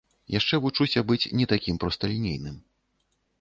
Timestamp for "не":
1.41-1.45